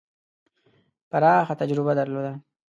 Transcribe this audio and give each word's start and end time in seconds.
پراخه 1.09 1.53
تجربه 1.55 1.93
درلوده. 1.95 2.33